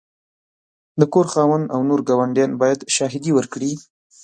[0.99, 3.71] د کور خاوند او نور ګاونډیان باید شاهدي ورکړي.